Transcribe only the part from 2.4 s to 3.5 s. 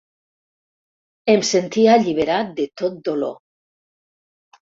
de tot dolor.